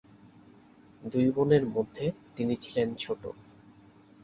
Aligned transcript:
দুই 1.03 1.27
বোনের 1.31 1.63
মধ্যে 1.67 2.05
তিনি 2.35 2.53
ছিলেন 2.55 2.87
ছোট। 2.95 3.21